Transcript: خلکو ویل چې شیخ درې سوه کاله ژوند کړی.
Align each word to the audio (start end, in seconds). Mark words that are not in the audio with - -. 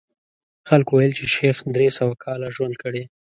خلکو 0.69 0.91
ویل 0.95 1.13
چې 1.19 1.25
شیخ 1.35 1.57
درې 1.75 1.87
سوه 1.97 2.13
کاله 2.23 2.47
ژوند 2.55 2.75
کړی. 2.83 3.03